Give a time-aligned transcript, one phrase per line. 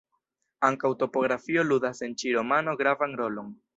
[0.69, 3.55] Ankaŭ topografio ludas en ĉi romano gravan rolon.